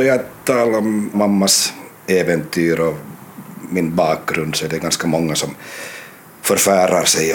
[0.00, 1.72] Då jag talar om mammas
[2.06, 2.94] äventyr och
[3.70, 5.50] min bakgrund så är det ganska många som
[6.42, 7.34] förfärar sig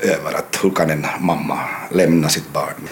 [0.00, 1.58] över att hur kan en mamma
[1.90, 2.88] lämna sitt barn.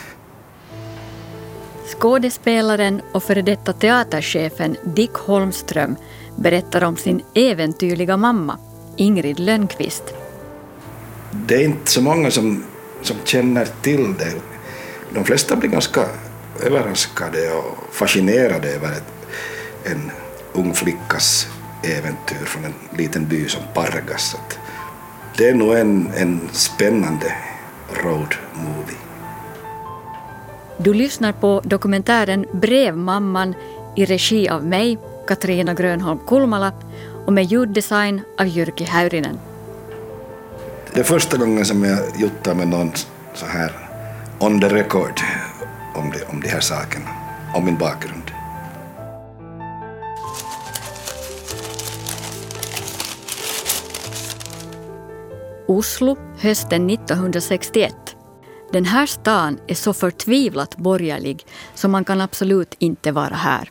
[1.98, 5.96] Skådespelaren och före detta teaterchefen Dick Holmström
[6.36, 8.58] berättar om sin äventyrliga mamma,
[8.96, 10.04] Ingrid Lönnqvist.
[11.30, 12.64] Det är inte så många som,
[13.02, 14.32] som känner till det.
[15.10, 16.06] De flesta blir ganska
[16.62, 19.12] överraskade och fascinerade över ett,
[19.84, 20.10] en
[20.52, 21.48] ung flickas
[21.82, 24.36] äventyr från en liten by som Pargas.
[25.38, 27.34] Det är nog en, en spännande
[28.02, 28.96] road movie.
[30.78, 33.54] Du lyssnar på dokumentären Brevmamman
[33.96, 36.72] i regi av mig, Katarina Grönholm Kulmala
[37.26, 39.38] och med ljuddesign av Jyrki Häyrinen.
[40.92, 42.92] Det är första gången som jag juttar med någon
[43.34, 43.72] så här
[44.38, 45.20] on the record
[45.94, 47.10] om de, om de här sakerna,
[47.54, 48.30] om min bakgrund.
[55.68, 57.94] Oslo hösten 1961.
[58.72, 63.70] Den här stan är så förtvivlat borgerlig så man kan absolut inte vara här.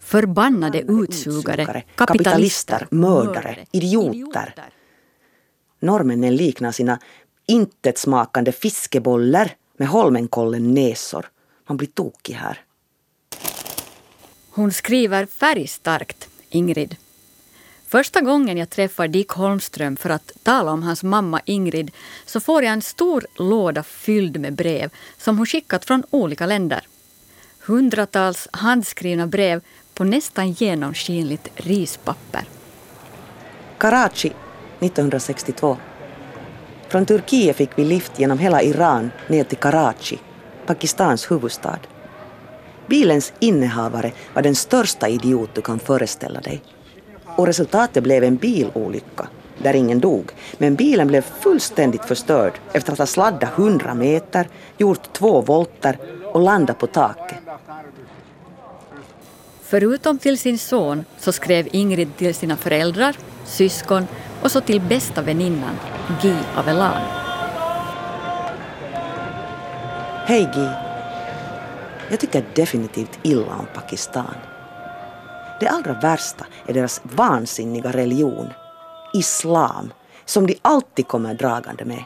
[0.00, 4.54] Förbannade utsugare, kapitalister, mördare, idioter.
[5.80, 6.98] Norrmännen liknar sina
[7.46, 11.26] intetsmakande fiskebollar med Holmenkollen-näsor.
[11.68, 12.60] Man blir tokig här.
[14.50, 16.96] Hon skriver färgstarkt, Ingrid.
[17.86, 21.90] Första gången jag träffar Dick Holmström för att tala om hans mamma Ingrid
[22.26, 26.86] så får jag en stor låda fylld med brev som hon skickat från olika länder.
[27.60, 29.60] Hundratals handskrivna brev
[29.94, 32.44] på nästan genomskinligt rispapper.
[33.78, 34.32] Karachi
[34.80, 35.76] 1962.
[36.88, 40.18] Från Turkiet fick vi lift genom hela Iran ner till Karachi,
[40.68, 41.78] Pakistans huvudstad.
[42.86, 46.62] Bilens innehavare var den största idiot du kan föreställa dig.
[47.36, 49.28] Och resultatet blev en bilolycka
[49.58, 50.30] där ingen dog.
[50.58, 55.98] Men bilen blev fullständigt förstörd efter att ha sladdat 100 meter, gjort två volter
[56.32, 57.38] och landat på taket.
[59.62, 64.06] Förutom till sin son så skrev Ingrid till sina föräldrar, syskon
[64.42, 65.76] och så till bästa väninnan,
[66.22, 67.27] Guy Avelan.
[70.28, 70.68] Hej Guy.
[72.10, 74.34] Jag tycker definitivt illa om Pakistan.
[75.60, 78.52] Det allra värsta är deras vansinniga religion,
[79.14, 79.92] islam,
[80.24, 82.04] som de alltid kommer dragande med.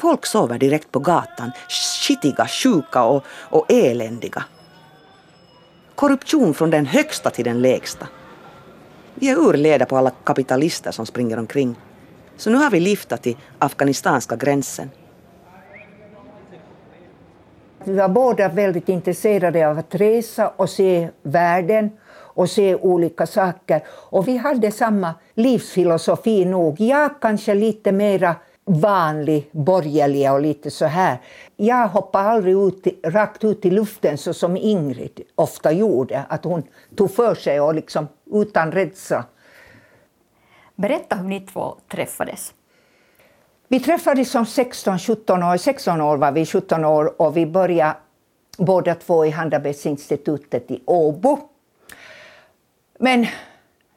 [0.00, 4.44] Folk sover direkt på gatan, skitiga, sjuka och, och eländiga.
[5.94, 8.08] Korruption från den högsta till den lägsta.
[9.14, 11.76] Vi är urleda på alla kapitalister som springer omkring.
[12.36, 14.90] Så nu har vi liftat till afghanistanska gränsen.
[17.88, 23.82] Vi var båda väldigt intresserade av att resa och se världen och se olika saker.
[23.88, 26.80] Och vi hade samma livsfilosofi nog.
[26.80, 31.18] Jag kanske lite mera vanlig, borgerlig och lite så här.
[31.56, 36.24] Jag hoppade aldrig ut, rakt ut i luften så som Ingrid ofta gjorde.
[36.28, 36.62] Att hon
[36.96, 39.24] tog för sig och liksom utan rädsla.
[40.74, 42.54] Berätta hur ni två träffades.
[43.70, 45.56] Vi träffades som 16-17 år.
[45.56, 47.96] 16 år var vi, 17 år och vi började
[48.58, 51.38] båda två i Handarbetsinstitutet i Åbo.
[52.98, 53.26] Men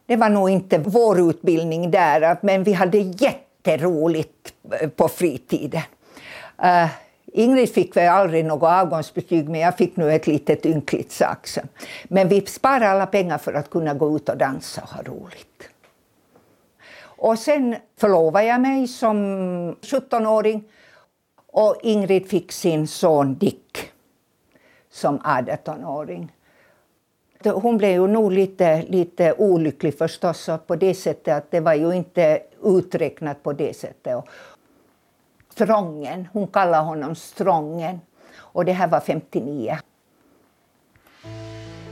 [0.06, 5.82] det var nog inte vår utbildning där, men vi hade jätteroligt eh, på fritiden.
[6.64, 6.90] Uh,
[7.34, 11.48] Ingrid fick väl aldrig något avgångsbetyg, men jag fick nu ett litet ynkligt sak.
[12.04, 15.71] Men vi sparade alla pengar för att kunna gå ut och dansa och ha roligt.
[17.22, 19.18] Och sen förlovade jag mig som
[19.82, 20.64] 17-åring
[21.48, 23.92] och Ingrid fick sin son Dick
[24.90, 26.32] som 18-åring.
[27.44, 31.94] Hon blev ju nog lite, lite olycklig förstås på det sättet att det var ju
[31.94, 34.24] inte uträknat på det sättet.
[35.50, 38.00] Strången, hon kallade honom Strången.
[38.38, 39.78] Och det här var 59.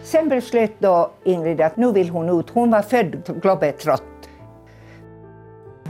[0.03, 2.49] Sen beslöt då Ingrid att nu vill hon ut.
[2.49, 4.18] Hon var född Globetrotter.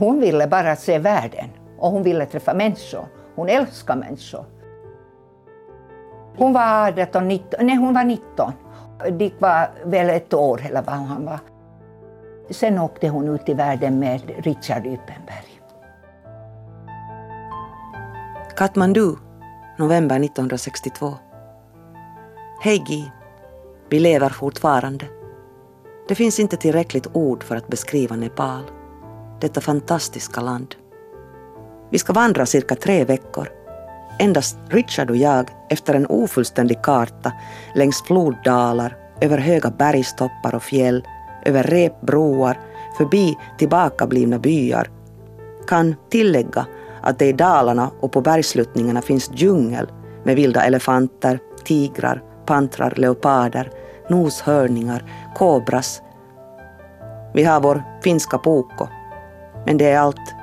[0.00, 1.48] Hon ville bara se världen
[1.78, 3.06] och hon ville träffa människor.
[3.34, 4.44] Hon älskar människor.
[6.36, 8.52] Hon var 18, 19, nej hon var 19.
[9.10, 11.38] Dick var väl ett år eller vad han var.
[12.50, 15.60] Sen åkte hon ut i världen med Richard Ypenberg.
[18.56, 19.14] Katmandu,
[19.78, 21.14] november 1962.
[22.60, 23.10] Hej Gi!
[23.88, 25.06] Vi lever fortfarande.
[26.08, 28.62] Det finns inte tillräckligt ord för att beskriva Nepal,
[29.40, 30.74] detta fantastiska land.
[31.90, 33.48] Vi ska vandra cirka tre veckor.
[34.18, 37.32] Endast Richard och jag efter en ofullständig karta
[37.74, 41.04] längs floddalar över höga bergstoppar och fjäll,
[41.44, 42.60] över repbroar,
[42.96, 44.90] förbi tillbakablivna byar,
[45.66, 46.66] kan tillägga
[47.02, 49.92] att det i Dalarna och på bergsluttningarna finns djungel
[50.24, 53.70] med vilda elefanter, tigrar, pantrar, leoparder,
[54.08, 55.04] noshörningar,
[55.34, 56.02] kobras.
[57.34, 58.88] Vi har vår finska poko,
[59.66, 60.34] men det är allt.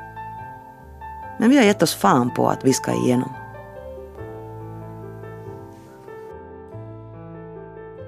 [1.39, 3.33] Men vi har gett oss fan på att vi ska igenom.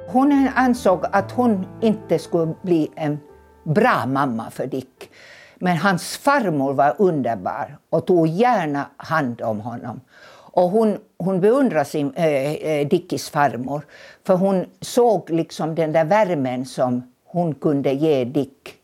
[0.08, 3.20] Hon ansåg att hon inte skulle bli en
[3.64, 5.12] bra mamma för Dick.
[5.56, 10.02] Men hans farmor var underbar och tog gärna hand om honom.
[10.52, 13.82] Och hon, hon beundrade sin, eh, eh, äh, Dickis farmor
[14.26, 18.79] för hon såg liksom den där värmen som hon kunde ge Dick.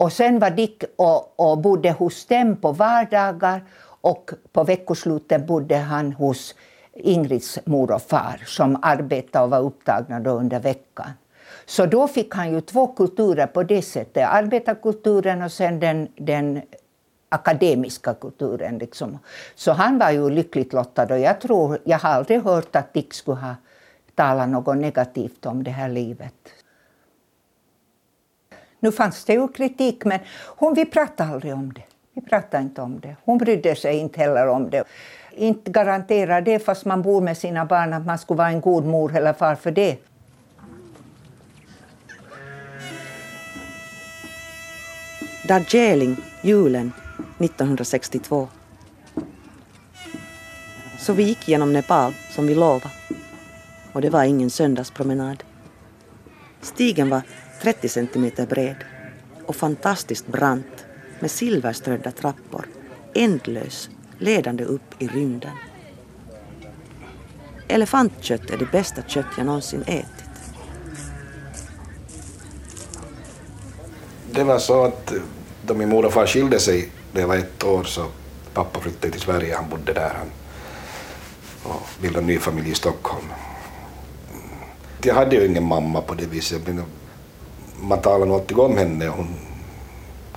[0.00, 3.64] Och sen var Dick och, och bodde hos dem på vardagar
[4.00, 6.54] och på veckosluten bodde han hos
[6.92, 11.10] Ingrids mor och far som arbetade och var upptagna då under veckan.
[11.66, 14.28] Så då fick han ju två kulturer på det sättet.
[14.28, 16.62] Arbetarkulturen och sen den, den
[17.28, 18.78] akademiska kulturen.
[18.78, 19.18] Liksom.
[19.54, 23.14] Så han var ju lyckligt lottad och jag tror, jag har aldrig hört att Dick
[23.14, 23.54] skulle ha
[24.14, 26.34] talat något negativt om det här livet.
[28.80, 31.82] Nu fanns det ju kritik men hon, vi pratade aldrig om det.
[32.14, 33.16] Vi pratade inte om det.
[33.24, 34.84] Hon brydde sig inte heller om det.
[35.32, 38.84] Inte garanterar det fast man bor med sina barn att man skulle vara en god
[38.84, 39.98] mor eller far för det.
[45.48, 46.92] Darjeeling, julen
[47.38, 48.48] 1962.
[50.98, 52.90] Så vi gick genom Nepal som vi lovade.
[53.92, 55.44] Och det var ingen söndagspromenad.
[56.60, 57.22] Stigen var
[57.62, 58.76] 30 centimeter bred
[59.46, 60.84] och fantastiskt brant
[61.20, 62.64] med silverströdda trappor,
[63.14, 65.52] ändlös, ledande upp i rymden.
[67.68, 70.24] Elefantkött är det bästa kött jag någonsin ätit.
[74.32, 75.12] Det var så att
[75.66, 78.06] då min mor och far skilde sig när jag var ett år så
[78.54, 80.30] pappa flyttade till Sverige, han bodde där han,
[81.62, 83.26] och bildade en ny familj i Stockholm.
[85.02, 86.84] Jag hade ju ingen mamma på det viset, men
[87.82, 89.34] man talade nog alltid om henne och hon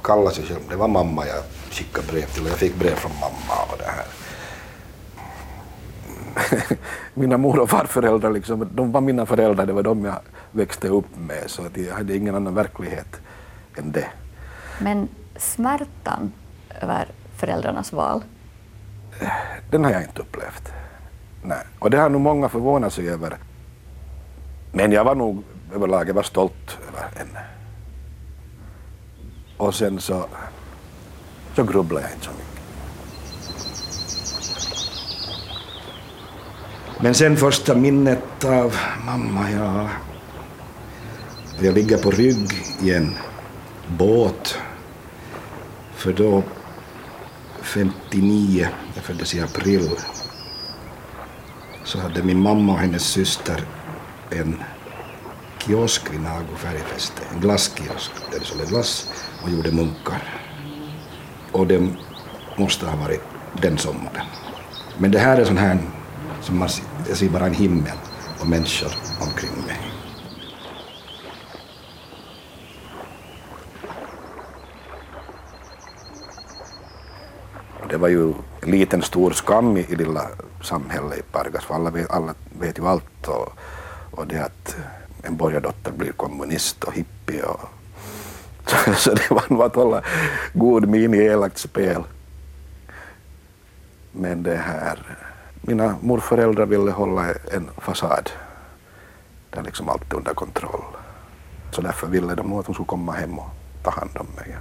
[0.01, 3.11] kallade sig själv, det var mamma jag skickade brev till och jag fick brev från
[3.11, 4.05] mamma och det här.
[7.13, 10.19] mina mor och farföräldrar, liksom, de var mina föräldrar, det var de jag
[10.51, 13.21] växte upp med så att jag hade ingen annan verklighet
[13.77, 14.07] än det.
[14.81, 15.07] Men
[15.37, 16.33] smärtan
[16.81, 17.07] över
[17.37, 18.23] föräldrarnas val?
[19.71, 20.71] Den har jag inte upplevt.
[21.43, 21.65] Nej.
[21.79, 23.37] Och det har nog många förvånat sig över.
[24.71, 25.43] Men jag var nog
[25.73, 27.39] överlag jag var stolt över henne.
[29.57, 30.25] Och sen så,
[31.55, 32.47] så grubblade jag inte så mycket.
[37.01, 38.75] Men sen första minnet av
[39.05, 39.89] mamma, ja...
[41.59, 43.15] Jag ligger på rygg i en
[43.87, 44.57] båt.
[45.93, 46.43] För då,
[47.61, 49.89] 59, jag föddes i april,
[51.83, 53.65] så hade min mamma och hennes syster
[54.29, 54.63] en
[55.65, 59.09] kiosk vid Nago färgfäste, en glasskiosk där de sålde glass
[59.43, 60.23] och gjorde munkar.
[61.51, 61.89] Och det
[62.57, 63.21] måste ha varit
[63.61, 64.25] den sommaren.
[64.97, 65.77] Men det här är sån här
[66.41, 66.69] som man
[67.07, 67.97] jag ser bara en himmel
[68.39, 68.91] och människor
[69.21, 69.79] omkring mig.
[77.89, 80.27] Det var ju en liten stor skam i, i lilla
[80.63, 83.27] samhället i Pargas, för alla vet, alla vet ju allt.
[83.27, 83.49] Och,
[84.11, 84.75] och det att
[85.23, 87.43] en borgardotter blir kommunist och hippie.
[87.43, 87.69] Och,
[88.97, 90.01] så, det var nog att hålla
[90.53, 92.03] god min i elakt spel.
[94.11, 95.17] Men det här,
[95.61, 98.29] mina morföräldrar ville hålla en fasad.
[99.49, 100.83] Där liksom allt är under kontroll.
[101.71, 103.49] Så därför ville de nog att hon skulle komma hem och
[103.83, 104.57] ta hand om mig.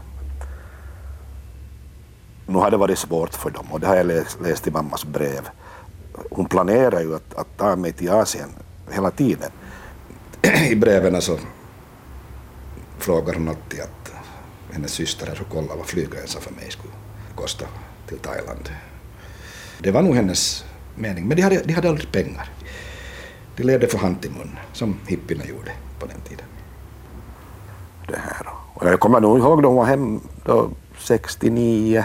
[2.47, 5.04] Nu har det varit svårt för dem och det har jag läst, läst i mammas
[5.04, 5.49] brev.
[6.31, 8.49] Hon planerar ju att, att ta mig till Asien
[8.90, 9.50] hela tiden.
[10.70, 11.38] I breven så
[12.99, 14.12] frågar hon alltid att
[14.72, 16.92] hennes syster här skulle kolla vad flygresan för mig skulle
[17.34, 17.66] kosta
[18.06, 18.70] till Thailand.
[19.78, 22.50] Det var nog hennes mening, men de hade, de hade aldrig pengar.
[23.56, 26.46] De levde för hand till mun, som hippierna gjorde på den tiden.
[28.08, 28.46] Det här.
[28.75, 32.04] Och jag kommer nog ihåg då hon var hem då 69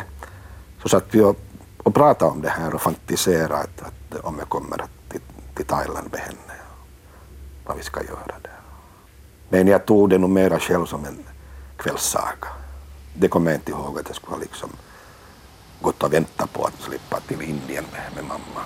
[0.81, 1.37] så satt vi och,
[1.77, 4.77] och pratade om det här och fantiserade att, att om jag kommer
[5.09, 5.21] till,
[5.55, 6.59] till Thailand med henne,
[7.65, 8.26] vad vi ska göra.
[9.49, 11.23] Men jag tog det nog mera själv som en
[11.77, 12.47] kvällssaga.
[13.13, 14.69] Det kommer jag inte ihåg att jag skulle ha liksom
[15.81, 18.65] gått och väntat på att slippa till Indien med, med mamma.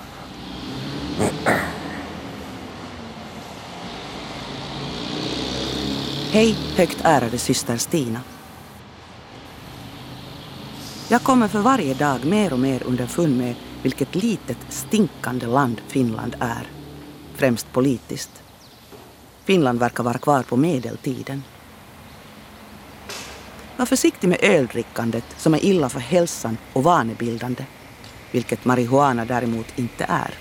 [6.31, 8.21] Hej högt ärade syster Stina.
[11.07, 16.35] Jag kommer för varje dag mer och mer underfund med vilket litet stinkande land Finland
[16.39, 16.69] är.
[17.35, 18.43] Främst politiskt.
[19.51, 21.43] Finland verkar vara kvar på medeltiden.
[23.77, 27.65] Var försiktig med öldrickandet som är illa för hälsan och vanebildande,
[28.31, 30.33] vilket marijuana däremot inte är.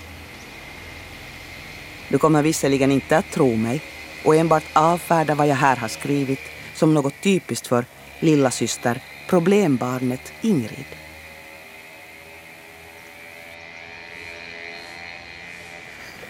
[2.09, 3.81] Du kommer visserligen inte att tro mig
[4.25, 6.41] och enbart avfärda vad jag här har skrivit
[6.75, 7.85] som något typiskt för
[8.19, 11.00] lilla syster problembarnet Ingrid.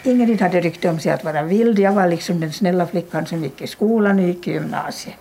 [0.04, 1.80] Ingrid hade rykte om sig att vara vild.
[1.80, 5.16] Jag var liksom den snälla flickan som gick i skolan och gick i gymnasiet.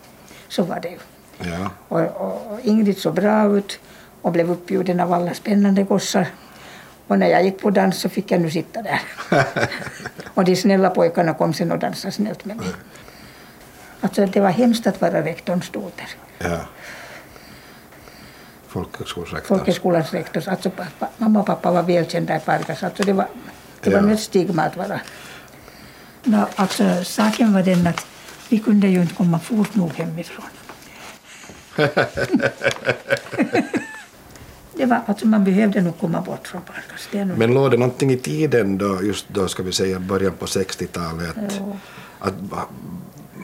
[0.49, 0.99] Så var det ju.
[1.38, 1.70] Ja.
[1.88, 3.80] Och, och, och Ingrid såg bra ut
[4.22, 6.26] och blev uppbjuden av alla spännande gossar.
[7.06, 9.00] Och när jag gick på dans så fick jag nu sitta där.
[10.34, 12.66] och de snälla pojkarna kom sen och dansade snällt med mig.
[14.00, 16.08] Alltså det var hemskt att vara rektorns dotter.
[16.38, 16.60] ja.
[18.66, 19.58] Folkhögskolerektorn.
[19.58, 20.49] Folkhögskolans rektor.
[20.49, 22.82] Alltså pappa, mamma och pappa var välkända i Pargas.
[22.82, 23.26] Alltså det var,
[23.80, 24.02] det var Ja.
[24.02, 25.00] nu ett stigma att vara...
[26.25, 28.06] No, alltså, saken var den att
[28.49, 30.44] vi kunde ju inte komma fort nog hemifrån.
[34.76, 36.60] det var, alltså man behövde nog komma bort från.
[37.12, 40.32] Det nog Men låg det någonting i tiden då, just då ska vi säga början
[40.32, 41.37] på 60-talet,
[42.18, 42.34] att,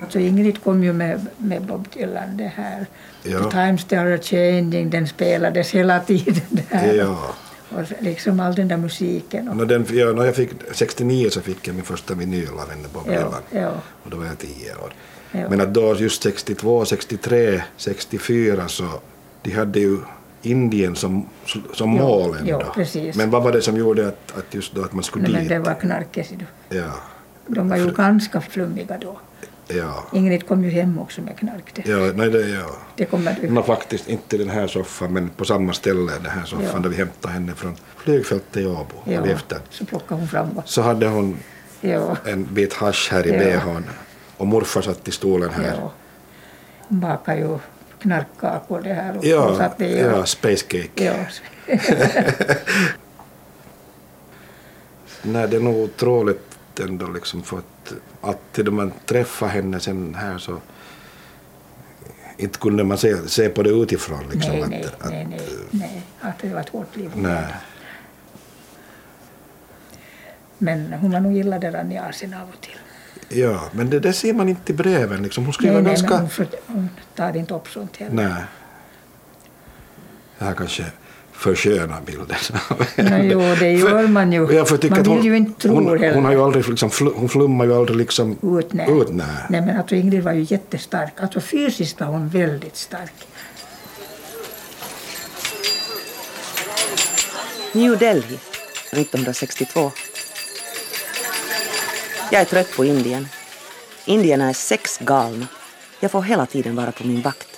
[0.03, 2.87] Alltså Ingrid kom ju med, med Bob Dylan det här.
[3.23, 3.39] Ja.
[3.39, 6.95] The times they are changing, den spelades hela tiden där.
[6.95, 7.35] Ja.
[7.71, 9.49] Och liksom all den där musiken.
[9.49, 12.71] Och, När, den, ja, när jag fick 69 så fick jag min första vinyl av
[12.71, 13.35] henne Ja, Dylan.
[13.51, 13.71] ja.
[14.05, 14.93] Och då var jag 10 år.
[15.33, 15.49] Ja.
[15.51, 18.85] Men att då just 62, 63, 64 så
[19.43, 19.99] de hade ju
[20.43, 21.29] Indien som,
[21.75, 22.75] som mål ändå.
[23.15, 25.41] Men vad var det som gjorde att, att just då att man skulle Nej, men
[25.43, 25.51] dit?
[25.51, 26.33] det var knarket.
[26.69, 26.91] Ja,
[27.47, 29.19] De var ju ganska flummiga då.
[29.69, 30.05] Ja.
[30.13, 31.65] Ingrid kom ju hem också med knark.
[31.75, 32.67] Det, Ja, nej, det, ja.
[32.97, 36.45] det kommer du Nå, faktiskt inte den här soffan, men på samma ställe, den här
[36.45, 36.79] soffan Ja.
[36.79, 38.95] där vi hämtade henne från flygfältet i Åbo.
[39.05, 39.59] ja, efter.
[39.71, 41.37] Så plockade hon fram Så hade hon
[41.81, 43.39] ja, en bit hasch här i Ja.
[43.39, 43.85] behån
[44.37, 45.77] och morfar satt i stolen här.
[45.81, 45.93] ja.
[46.89, 47.59] Hon bakade ju
[48.01, 50.01] knarkkakor det här och, Ja, satte i.
[50.01, 51.05] ja, och- space cake.
[51.05, 51.15] ja.
[55.23, 57.65] Nej, det är nog otroligt ändå liksom för att,
[58.21, 60.61] att till då man träffar henne sen här så
[62.37, 64.53] inte kunde man se, se på det utifrån liksom.
[64.53, 65.41] nej, att, nej, att, nej, nej,
[65.71, 67.11] nej, att det var ett hårt liv.
[67.15, 67.45] nej.
[70.59, 72.79] Men hon var nog illa däran i Asien av och till.
[73.29, 75.45] Ja, men det, det ser man inte i breven liksom.
[75.45, 76.11] Hon skriver Nej, nej, ganska...
[76.11, 78.15] men hon, för, hon tar inte upp sånt heller.
[78.15, 78.45] Nej.
[80.39, 80.85] Det här kanske
[81.37, 82.37] förskönar bilden.
[83.29, 84.53] Nå, jo, det gör man ju.
[84.53, 86.15] Ja, för tycker Man att hon, vill ju inte tro hon, heller.
[86.15, 88.91] hon har ju aldrig liksom, hon flummar ju aldrig liksom Ut, nej.
[88.91, 89.27] ut nej.
[89.49, 91.13] nej, men alltså Ingrid var ju jättestark.
[91.21, 93.13] Alltså fysiskt var hon väldigt stark.
[97.73, 98.39] New Delhi,
[98.93, 99.93] 1962.
[102.31, 103.29] Jag är trött på Indien.
[104.05, 105.47] Indierna är sexgalna.
[106.01, 107.56] Jag får hela tiden vara på min vakt.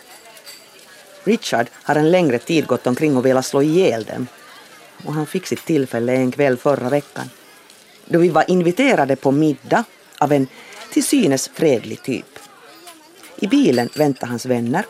[1.28, 4.26] Richard har en längre tid gått omkring och velat slå ihjäl dem.
[5.04, 7.30] Och han fick sitt tillfälle en kväll förra veckan.
[8.04, 9.84] Då vi var inviterade på middag
[10.18, 10.46] av en
[10.92, 12.38] till synes fredlig typ.
[13.36, 14.84] I bilen väntade hans vänner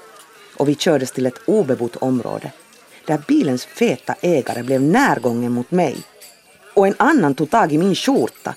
[0.57, 2.53] och vi kördes till ett obebott område
[3.07, 5.97] där bilens feta ägare blev närgången mot mig.
[6.75, 8.55] Och en annan tog tag i min skjorta,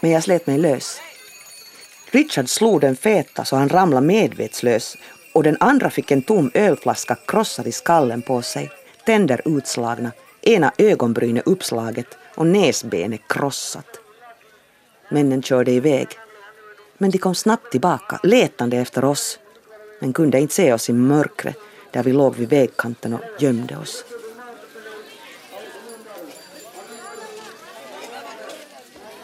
[0.00, 1.00] men jag slet mig lös.
[2.10, 4.96] Richard slog den feta så han ramlade medvetslös
[5.32, 8.70] och den andra fick en tom ölflaska krossad i skallen på sig,
[9.06, 14.00] tänder utslagna, ena ögonbrynet uppslaget och näsbenet krossat.
[15.10, 16.08] Männen körde iväg.
[16.98, 19.38] Men de kom snabbt tillbaka, letande efter oss,
[20.00, 21.56] men kunde inte se oss i mörkret
[21.90, 24.04] där vi låg vid vägkanten och gömde oss.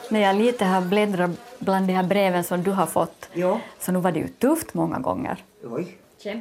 [0.09, 3.61] När jag lite har bläddrat bland de här breven som du har fått Ja.
[3.81, 5.45] så nu var det ju tufft många gånger.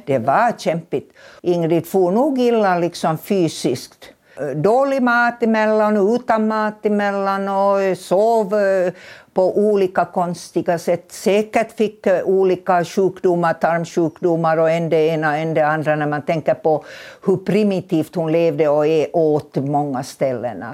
[0.06, 1.12] Det var kämpigt.
[1.42, 4.10] Ingrid for nog illa liksom fysiskt.
[4.54, 8.92] Dålig mat emellan, utan mat emellan och sov eh,
[9.34, 11.12] på olika konstiga sätt.
[11.12, 16.22] Säkert fick eh, olika sjukdomar, tarmsjukdomar och en det ena en det andra när man
[16.22, 16.84] tänker på
[17.26, 20.64] hur primitivt hon levde och är åt många ställen.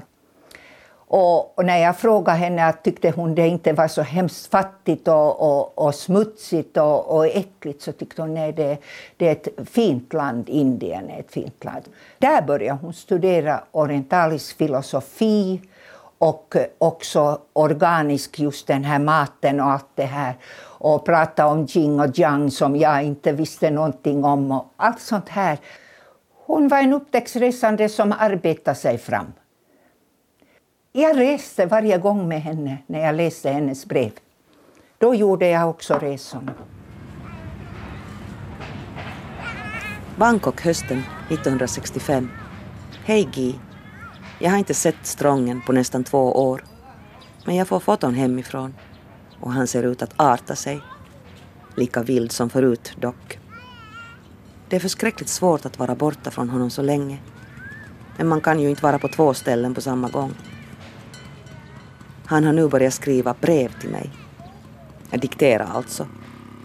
[1.12, 5.08] Och, och när jag frågade henne att tyckte hon det inte var så hemskt fattigt
[5.08, 8.78] och, och, och smutsigt och, och äckligt så tyckte hon nej, det,
[9.16, 11.82] det är ett fint land, Indien är ett fint land.
[12.18, 15.60] Där började hon studera orientalisk filosofi
[16.18, 20.34] och också organisk, just den här maten och allt det här.
[20.62, 25.28] Och prata om jing och jang som jag inte visste någonting om och allt sånt
[25.28, 25.58] här.
[26.46, 29.32] Hon var en upptäcktsresande som arbetade sig fram.
[30.92, 34.10] Jag reste varje gång med henne när jag läste hennes brev.
[34.98, 36.52] Då gjorde jag också resorna.
[40.16, 42.30] Bangkok hösten 1965.
[43.04, 43.58] Hej Gi.
[44.38, 46.64] Jag har inte sett Strången på nästan två år.
[47.46, 48.74] Men jag får foton hemifrån
[49.40, 50.80] och han ser ut att arta sig.
[51.76, 53.38] Lika vild som förut dock.
[54.68, 57.18] Det är förskräckligt svårt att vara borta från honom så länge.
[58.16, 60.34] Men man kan ju inte vara på två ställen på samma gång.
[62.30, 64.10] Han har nu börjat skriva brev till mig.
[65.10, 66.06] Jag dikterar alltså.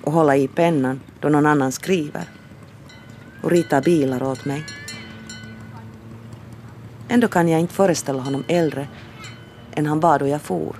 [0.04, 2.30] Och hålla i pennan då någon annan skriver.
[3.44, 4.66] Och rita bilar åt mig.
[7.08, 8.88] Ändå kan jag inte föreställa honom äldre
[9.74, 10.76] än han var då jag for.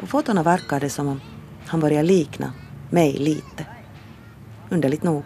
[0.00, 1.20] På fotona verkar det som om
[1.66, 2.52] han börjar likna
[2.90, 3.66] mig lite.
[4.70, 5.24] Underligt nog.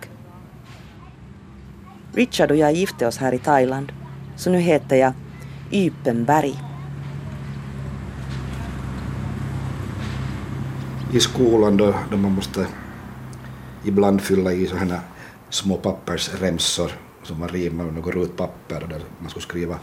[2.13, 3.93] Richard och jag gifte oss här i Thailand,
[4.37, 5.13] så nu heter jag
[5.71, 6.66] Ypenberg.
[11.13, 12.67] I skolan då, då man måste
[13.85, 15.01] ibland fylla i sådana
[15.51, 19.79] små pappersremsor som man rimmar med något rutpapper där man skulle skriva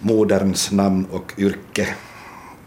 [0.00, 1.94] moderns namn och yrke.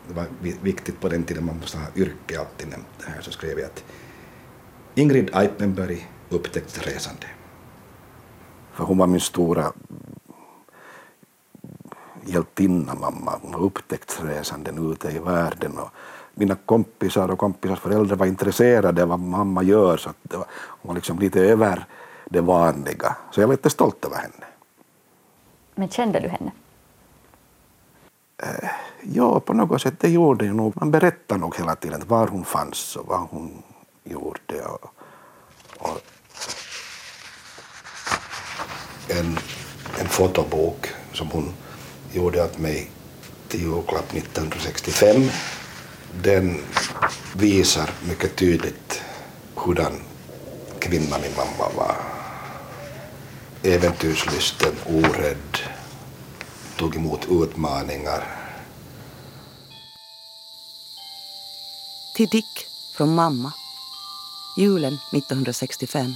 [0.08, 0.26] Det var
[0.62, 3.04] viktigt på den tiden, man måste ha yrke alltid nämnt.
[3.08, 3.84] Här så skrev jag att
[4.96, 7.28] Ingrid Eipenberg, upptäcktsresande.
[8.74, 9.74] För hon var min stora
[12.26, 13.40] hjältinna, mamma.
[13.42, 15.78] Hon var upptäcktsresande ute i världen.
[15.78, 15.90] Och
[16.40, 19.98] mina kompisar och kompisars föräldrar var intresserade av vad mamma gör.
[19.98, 21.86] Så det var, hon var liksom lite över
[22.26, 23.16] det vanliga.
[23.32, 24.46] Så jag var lite stolt över henne.
[25.76, 26.52] Men kände du henne?
[28.44, 28.70] Eh,
[29.02, 30.74] ja, på något sätt det gjorde jag nog.
[30.76, 33.64] Man berättade nog hela tiden var hon fanns och vad hon
[34.04, 34.66] gjorde.
[34.66, 34.94] Och,
[35.78, 36.02] och
[39.08, 39.38] en,
[40.00, 41.54] en fotobok som hon
[42.12, 42.92] gjorde åt mig
[43.48, 45.30] till julklapp 1965.
[46.14, 46.62] Den
[47.36, 49.02] visar mycket tydligt
[49.56, 49.94] hurdan
[50.80, 51.96] kvinna min mamma var.
[53.64, 55.58] Äventyrslysten, orädd,
[56.78, 58.24] tog emot utmaningar.
[62.16, 62.68] Till Dick
[62.98, 63.54] från mamma.
[64.58, 66.14] Julen 1965.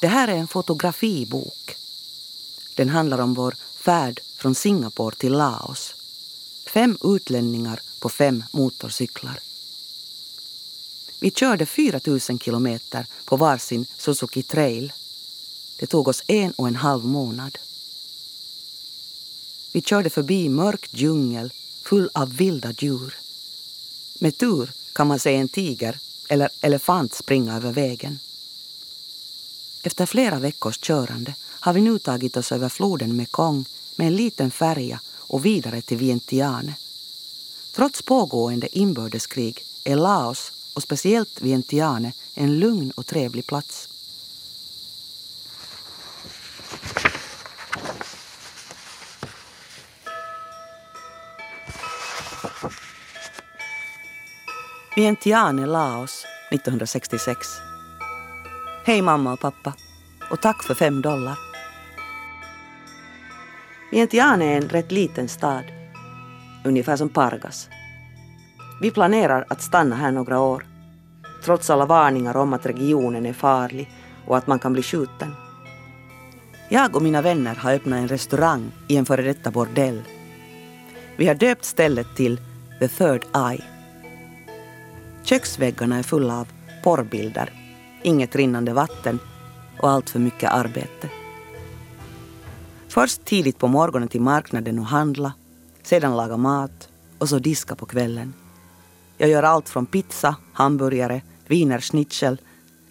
[0.00, 1.76] Det här är en fotografibok.
[2.76, 5.99] Den handlar om vår färd från Singapore till Laos.
[6.72, 9.40] Fem utlänningar på fem motorcyklar.
[11.20, 14.92] Vi körde 4 000 kilometer på varsin Suzuki Trail.
[15.78, 17.58] Det tog oss en och en halv månad.
[19.72, 21.52] Vi körde förbi mörk djungel
[21.82, 23.14] full av vilda djur.
[24.18, 28.18] Med tur kan man se en tiger eller elefant springa över vägen.
[29.82, 33.64] Efter flera veckors körande har vi nu tagit oss över floden Mekong
[33.96, 36.74] med en liten färja och vidare till Vientiane.
[37.74, 43.88] Trots pågående inbördeskrig är Laos och speciellt Vientiane en lugn och trevlig plats.
[54.96, 57.38] Vientiane, Laos, 1966.
[58.84, 59.74] Hej mamma och pappa
[60.30, 61.49] och tack för fem dollar.
[63.90, 65.64] Vientiane är en rätt liten stad,
[66.64, 67.68] ungefär som Pargas.
[68.80, 70.66] Vi planerar att stanna här några år,
[71.44, 73.90] trots alla varningar om att regionen är farlig
[74.26, 75.34] och att man kan bli skjuten.
[76.68, 80.02] Jag och mina vänner har öppnat en restaurang i en före detta bordell.
[81.16, 82.40] Vi har döpt stället till
[82.78, 83.64] The Third Eye.
[85.22, 86.48] Köksväggarna är fulla av
[86.84, 87.52] porrbilder,
[88.02, 89.18] inget rinnande vatten
[89.80, 91.08] och allt för mycket arbete.
[92.90, 95.32] Först tidigt på morgonen till marknaden och handla,
[95.82, 98.34] sedan laga mat och så diska på kvällen.
[99.18, 102.40] Jag gör allt från pizza, hamburgare, wienerschnitzel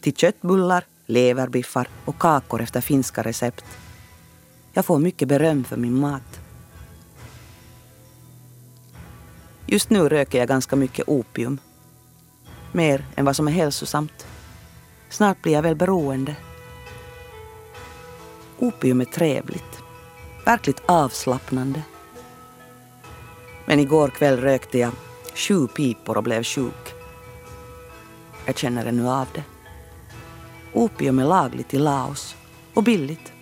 [0.01, 3.65] till köttbullar, leverbiffar och kakor efter finska recept.
[4.73, 6.39] Jag får mycket beröm för min mat.
[9.65, 11.57] Just nu röker jag ganska mycket opium.
[12.71, 14.27] Mer än vad som är hälsosamt.
[15.09, 16.35] Snart blir jag väl beroende.
[18.59, 19.88] Opium är trevligt.
[20.45, 21.81] Verkligt avslappnande.
[23.65, 24.91] Men igår kväll rökte jag
[25.35, 26.93] sju pipor och blev sjuk.
[28.45, 29.43] Jag känner ännu av det.
[30.73, 32.35] Opium är lagligt i Laos
[32.73, 33.33] och billigt.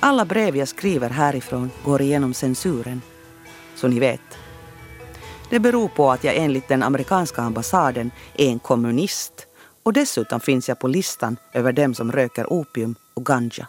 [0.00, 3.02] Alla brev jag skriver härifrån går igenom censuren.
[3.74, 4.38] Så ni vet.
[5.50, 9.46] Det beror på att jag enligt den amerikanska ambassaden är en kommunist
[9.82, 13.68] och dessutom finns jag på listan över dem som röker opium och ganja.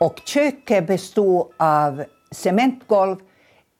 [0.00, 3.16] Och köket bestod av cementgolv,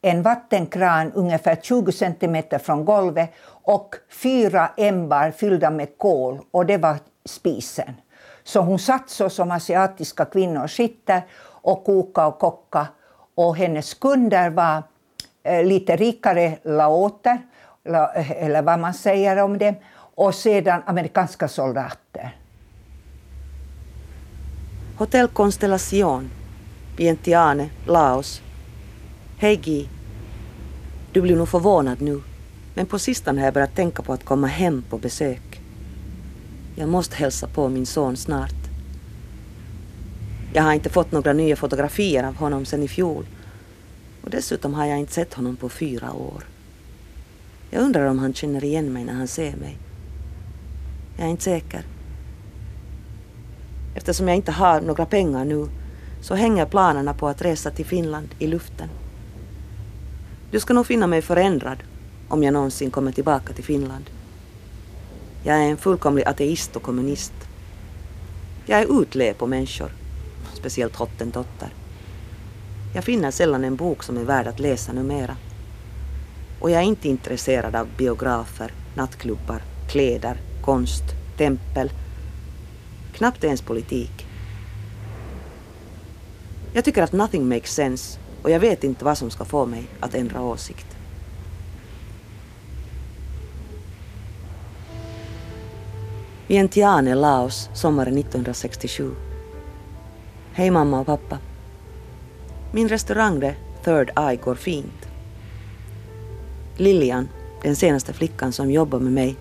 [0.03, 6.77] en vattenkran ungefär 20 centimeter från golvet och fyra ämbar fyllda med kol och det
[6.77, 7.95] var spisen.
[8.45, 12.87] Så hon satt så som asiatiska kvinnor sitter och koka och kocka
[13.35, 14.83] och hennes kunder var
[15.43, 17.39] eh, lite rikare laoter,
[17.85, 19.75] la, eh, eller vad man säger om det,
[20.15, 22.40] och sedan amerikanska soldater.
[25.01, 26.31] Hotell Constellation,
[26.97, 28.43] Vientiane, Laos.
[29.37, 29.89] Hej Gi.
[31.13, 32.23] Du blir nog förvånad nu,
[32.75, 35.61] men på sistone har jag börjat tänka på att komma hem på besök.
[36.77, 38.55] Jag måste hälsa på min son snart.
[40.53, 43.27] Jag har inte fått några nya fotografier av honom sedan i fjol.
[44.23, 46.45] Och dessutom har jag inte sett honom på fyra år.
[47.71, 49.79] Jag undrar om han känner igen mig när han ser mig.
[51.17, 51.85] Jag är inte säker.
[53.95, 55.69] Eftersom jag inte har några pengar nu
[56.21, 58.89] så hänger planerna på att resa till Finland i luften.
[60.51, 61.79] Du ska nog finna mig förändrad
[62.29, 64.05] om jag någonsin kommer tillbaka till Finland.
[65.45, 67.33] Jag är en fullkomlig ateist och kommunist.
[68.67, 69.93] Jag är utled på människor,
[70.55, 71.69] speciellt hottentotter.
[72.95, 75.37] Jag finner sällan en bok som är värd att läsa numera.
[76.61, 81.05] Och jag är inte intresserad av biografer, nattklubbar, kläder, konst,
[81.37, 81.91] tempel.
[83.21, 84.27] Knappt ens politik.
[86.73, 89.85] Jag tycker att nothing makes sense och jag vet inte vad som ska få mig
[90.01, 90.87] att ändra åsikt.
[96.47, 99.15] Vientiane, Laos, sommaren 1967.
[100.53, 101.39] Hej mamma och pappa.
[102.73, 103.55] Min restaurang The
[103.85, 105.09] Third Eye går fint.
[106.77, 107.29] Lilian,
[107.63, 109.37] den senaste flickan som jobbar med mig,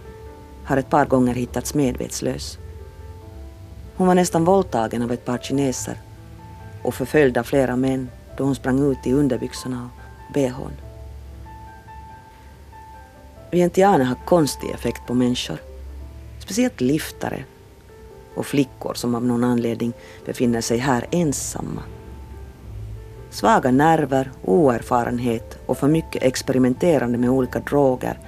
[0.65, 2.59] har ett par gånger hittats medvetslös.
[3.99, 5.97] Hon var nästan våldtagen av ett par kineser
[6.83, 9.89] och förföljd av flera män då hon sprang ut i underbyxorna
[10.27, 10.71] och behån.
[13.51, 15.57] Vientiane har konstig effekt på människor.
[16.39, 17.43] Speciellt liftare
[18.35, 19.93] och flickor som av någon anledning
[20.25, 21.81] befinner sig här ensamma.
[23.29, 28.19] Svaga nerver, oerfarenhet och för mycket experimenterande med olika droger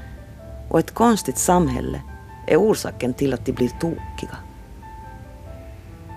[0.70, 2.02] och ett konstigt samhälle
[2.48, 4.38] är orsaken till att de blir tokiga.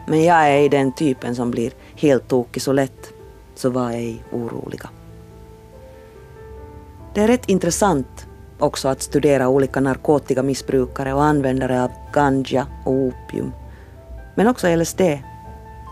[0.07, 3.13] Men jag är i den typen som blir helt tokig så lätt,
[3.55, 4.89] så var ej oroliga.
[7.15, 8.27] Det är rätt intressant
[8.59, 13.53] också att studera olika narkotikamissbrukare och användare av ganja och opium.
[14.35, 15.01] Men också LSD,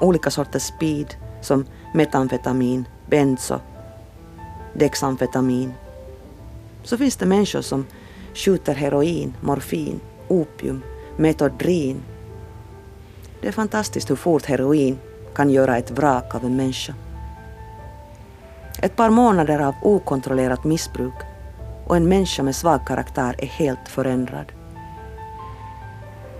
[0.01, 3.59] olika sorters speed som metamfetamin, benzo,
[4.75, 5.73] dexamfetamin.
[6.83, 7.87] Så finns det människor som
[8.35, 10.83] skjuter heroin, morfin, opium,
[11.17, 12.03] metodrin.
[13.43, 14.99] Det är fantastiskt hur fort heroin
[15.35, 16.95] kan göra ett vrak av en människa.
[18.83, 21.15] Ett par månader av okontrollerat missbruk
[21.87, 24.53] och en människa med svag karaktär är helt förändrad.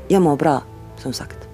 [0.09, 0.63] Jag mår bra,
[0.97, 1.49] som sagt.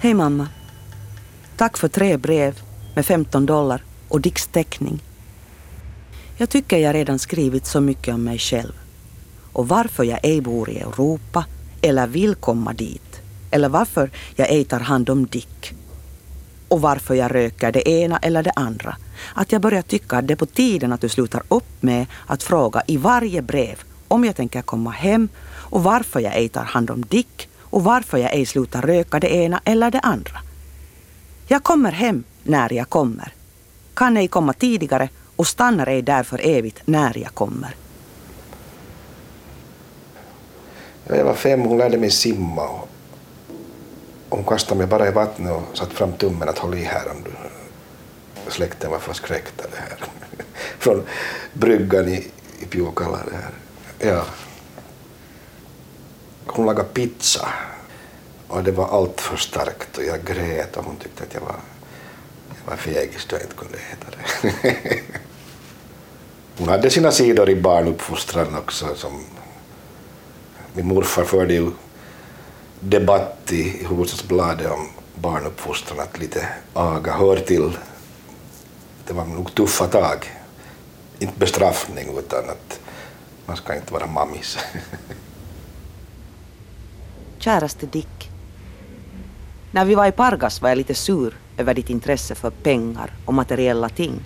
[0.00, 0.48] Hej mamma.
[1.56, 2.60] Tack för tre brev
[2.94, 5.00] med 15 dollar och Dicks teckning.
[6.40, 8.72] Jag tycker jag redan skrivit så mycket om mig själv
[9.52, 11.44] och varför jag ej bor i Europa
[11.82, 13.20] eller vill komma dit
[13.50, 15.74] eller varför jag ej tar hand om Dick
[16.68, 18.96] och varför jag röker det ena eller det andra.
[19.34, 22.42] Att jag börjar tycka att det är på tiden att du slutar upp med att
[22.42, 26.90] fråga i varje brev om jag tänker komma hem och varför jag ej tar hand
[26.90, 30.40] om Dick och varför jag ej slutar röka det ena eller det andra.
[31.48, 33.32] Jag kommer hem när jag kommer.
[33.94, 37.76] Kan ej komma tidigare och stannar ej där för evigt när jag kommer.
[41.06, 42.68] Jag var fem, hon lärde mig simma.
[42.68, 42.88] Och
[44.28, 47.22] hon kastade mig bara i vattnet och satte fram tummen att håll i här om
[47.24, 47.30] du...
[48.50, 49.98] Släkten var förskräckta det här.
[50.78, 51.02] Från
[51.52, 53.18] bryggan i, i Pjokala.
[53.30, 53.52] Det här.
[54.12, 54.24] Ja.
[56.46, 57.48] Hon lagade pizza
[58.48, 61.56] och det var allt för starkt och jag grät och hon tyckte att jag var,
[62.48, 65.02] jag var fegis då jag inte kunde äta det.
[66.58, 68.86] hon hade sina sidor i barnuppfostran också.
[68.94, 69.24] Som
[70.72, 71.70] min morfar förde ju
[72.80, 77.72] debatt i Hufvudstadsbladet om barnuppfostran, att lite aga hör till
[79.06, 80.32] det var nog tuffa tag.
[81.18, 82.80] Inte bestraffning utan att
[83.46, 84.58] man ska inte vara mammis.
[87.38, 88.30] Käraste Dick.
[89.70, 93.34] När vi var i Pargas var jag lite sur över ditt intresse för pengar och
[93.34, 94.20] materiella ting.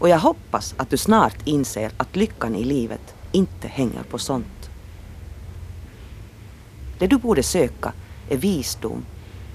[0.00, 4.70] Och jag hoppas att du snart inser att lyckan i livet inte hänger på sånt.
[6.98, 7.92] Det du borde söka
[8.28, 9.04] är visdom,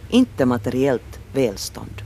[0.09, 2.01] inte materiellt välstånd.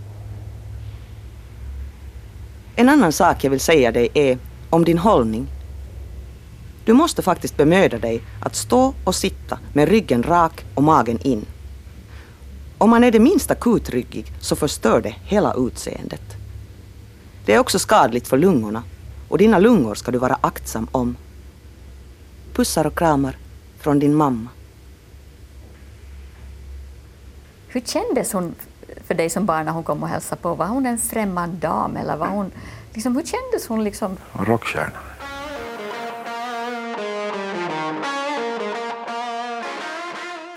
[2.75, 4.38] En annan sak jag vill säga dig är
[4.69, 5.47] om din hållning.
[6.86, 11.45] Du måste faktiskt bemöda dig att stå och sitta med ryggen rak och magen in.
[12.78, 16.38] Om man är det minsta kutryggig så förstör det hela utseendet.
[17.49, 18.83] Det är också skadligt för lungorna
[19.29, 21.17] och dina lungor ska du vara aktsam om.
[22.53, 23.38] Pussar och kramar
[23.79, 24.49] från din mamma.
[27.67, 28.55] Hur kändes hon
[29.07, 30.55] för dig som barn när hon kom och hälsade på?
[30.55, 32.51] Var hon en främmande dam eller var hon,
[32.93, 33.83] liksom, hur kändes hon?
[33.83, 34.17] Liksom?
[34.33, 34.99] Rockstjärna.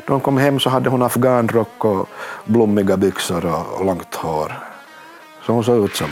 [0.07, 2.09] Då hon kom hem så hade hon afghanrock och
[2.44, 4.52] blommiga byxor och långt hår.
[5.46, 6.09] Så hon såg ut som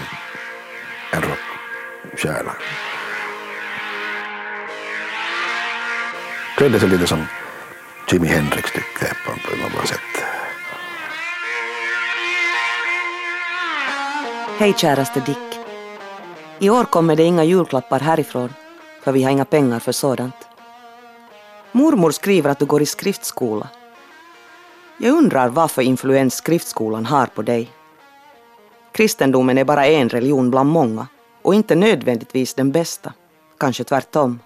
[1.11, 2.53] en rockstjärna.
[6.57, 7.27] Klädde sig lite som
[8.13, 10.25] Jimi Hendrix tyckte på något sätt.
[14.59, 15.61] Hej käraste Dick.
[16.59, 18.55] I år kommer det inga julklappar härifrån,
[19.03, 20.35] för vi har inga pengar för sådant.
[21.73, 23.69] Mormor skriver att du går i skriftskola.
[24.99, 27.71] Jag undrar varför influens skriftskolan har på dig.
[28.93, 31.07] Kristendomen är bara en religion bland många
[31.43, 33.13] och inte nödvändigtvis den bästa,
[33.59, 34.41] kanske tvärtom.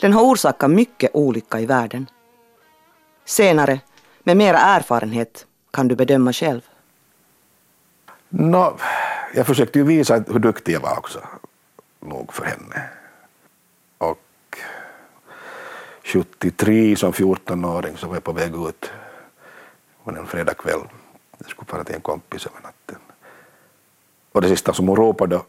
[0.00, 2.06] Den har orsakat mycket olycka i världen.
[3.24, 3.80] Senare,
[4.22, 6.60] med mera erfarenhet, kan du bedöma själv.
[8.28, 8.76] No,
[9.34, 11.20] jag försökte ju visa hur duktig jag var också,
[12.00, 12.88] nog för henne.
[13.98, 14.58] Och
[16.04, 18.90] 73 som 14-åring så var jag på väg ut
[20.04, 20.80] var en fredagkväll.
[21.38, 22.98] Jag skulle fara till en kompis över natten.
[24.32, 25.40] Och det sista som hon ropade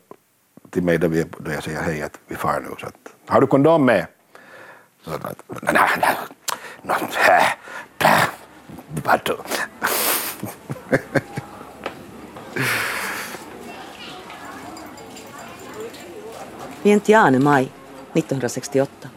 [0.70, 2.76] till mig då, vi, då jag säger hej att vi far nu.
[2.80, 4.08] Så att, har du kondom med?
[5.04, 5.24] Så att,
[5.62, 6.16] nej, nej, nej.
[16.84, 17.64] Vientiane maj
[18.14, 19.10] 1968.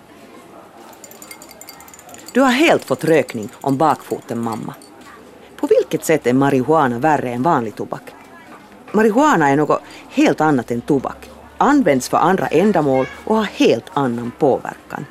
[2.32, 4.74] Du har helt fått rökning om bakfoten mamma.
[5.56, 8.02] På vilket sätt är marijuana värre än vanlig tobak?
[8.92, 14.32] Marijuana är något helt annat än tobak, används för andra ändamål och har helt annan
[14.38, 15.06] påverkan.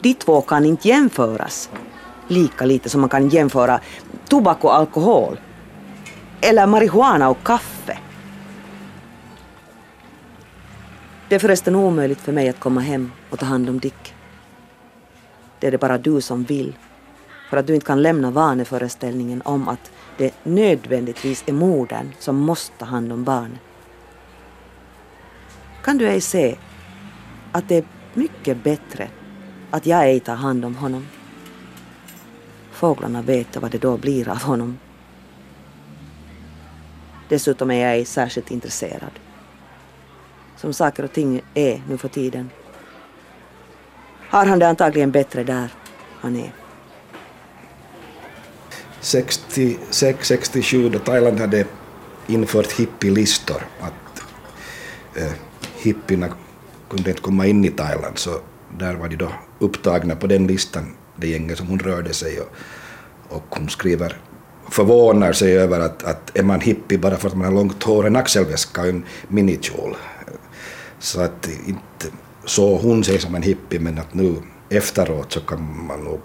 [0.00, 1.70] De två kan inte jämföras,
[2.28, 3.80] lika lite som man kan jämföra
[4.28, 5.40] tobak och alkohol.
[6.40, 7.98] Eller marijuana och kaffe.
[11.28, 14.14] Det är förresten omöjligt för mig att komma hem och ta hand om Dick.
[15.60, 16.72] Det är det bara du som vill.
[17.50, 22.78] För att du inte kan lämna vaneföreställningen om att det nödvändigtvis är modern som måste
[22.78, 23.60] ta hand om barnet.
[25.82, 26.56] Kan du ej se
[27.52, 29.08] att det är mycket bättre
[29.70, 31.06] att jag ej tar hand om honom?
[32.72, 34.78] Fåglarna vet vad det då blir av honom.
[37.28, 39.10] Dessutom är jag ej särskilt intresserad
[40.56, 42.50] som saker och ting är nu för tiden.
[44.28, 45.68] Har han det antagligen bättre där
[46.20, 46.63] han är.
[49.04, 51.64] 66-67 då Thailand hade
[52.26, 54.22] infört hippielistor att
[55.14, 55.32] eh,
[55.76, 56.28] hippierna
[56.90, 58.30] kunde inte komma in i Thailand så
[58.78, 62.48] där var de då upptagna på den listan, det gänget som hon rörde sig och,
[63.28, 64.16] och hon skriver
[64.70, 68.06] förvånar sig över att, att är man hippie bara för att man har långt hår,
[68.06, 69.96] en axelväska och en minikjol.
[70.98, 74.36] Så att inte så hon sig som en hippie men att nu
[74.68, 76.20] efteråt så kan man nog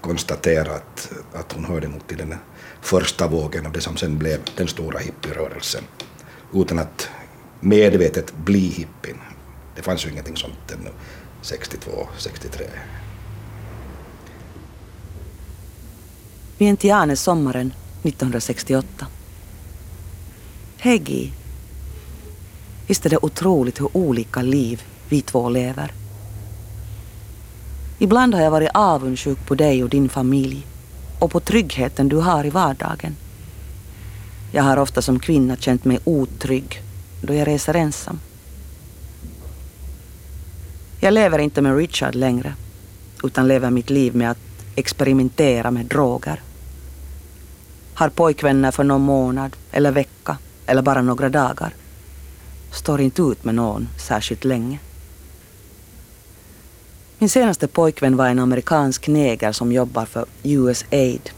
[0.00, 2.34] konstatera att, att hon hörde nog till den
[2.80, 5.84] första vågen av det som sen blev den stora hippierörelsen
[6.54, 7.08] utan att
[7.60, 9.18] medvetet bli hippien.
[9.76, 10.90] Det fanns ju ingenting sånt ännu
[11.42, 12.66] 62, 63.
[16.58, 19.06] Vientiane sommaren 1968.
[20.78, 21.32] Hej
[22.86, 25.92] Visst är det otroligt hur olika liv vi två lever.
[28.02, 30.66] Ibland har jag varit avundsjuk på dig och din familj
[31.18, 33.16] och på tryggheten du har i vardagen.
[34.52, 36.82] Jag har ofta som kvinna känt mig otrygg
[37.20, 38.20] då jag reser ensam.
[41.00, 42.54] Jag lever inte med Richard längre
[43.24, 44.38] utan lever mitt liv med att
[44.74, 46.40] experimentera med droger.
[47.94, 51.74] Har pojkvänner för någon månad eller vecka eller bara några dagar.
[52.72, 54.78] står inte ut med någon särskilt länge.
[57.20, 61.30] Min senaste pojkvän var en amerikansk neger som jobbar för USAID.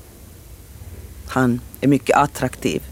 [1.26, 2.82] Han är mycket attraktiv.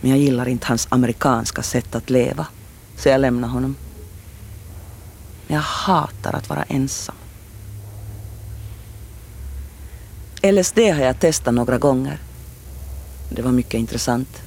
[0.00, 2.46] Men jag gillar inte hans amerikanska sätt att leva.
[2.96, 3.76] Så jag lämnar honom.
[5.46, 7.14] Men jag hatar att vara ensam.
[10.42, 12.18] LSD har jag testat några gånger.
[13.30, 14.42] Det var mycket intressant.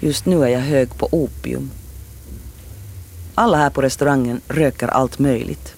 [0.00, 1.70] Just nu är jag hög på opium.
[3.34, 5.75] Alla här på restaurangen röker allt möjligt.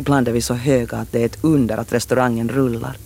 [0.00, 2.96] Ibland är vi så höga att det är ett under att restaurangen rullar.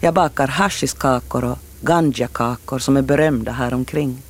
[0.00, 4.22] Jag bakar hashiskakor och ganjakakor som är berömda här omkring.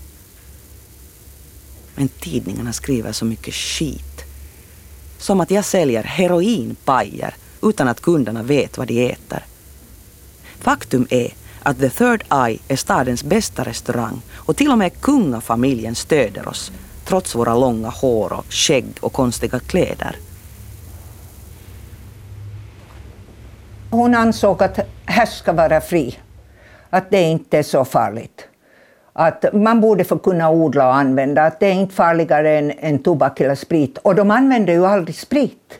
[1.94, 4.24] Men tidningarna skriver så mycket skit.
[5.18, 9.44] Som att jag säljer heroinpajer utan att kunderna vet vad de äter.
[10.58, 15.94] Faktum är att The Third Eye är stadens bästa restaurang och till och med kungafamiljen
[15.94, 16.72] stöder oss
[17.04, 20.16] trots våra långa hår och skägg och konstiga kläder.
[23.94, 26.18] Hon ansåg att här ska vara fri,
[26.90, 28.48] att det inte är så farligt.
[29.12, 32.98] Att man borde få kunna odla och använda, att det är inte farligare än, än
[32.98, 33.98] tobak eller sprit.
[33.98, 35.78] Och de använde ju aldrig sprit.